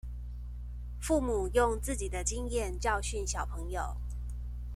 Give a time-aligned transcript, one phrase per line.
[0.99, 3.95] 父母用自己的經驗教訓小朋友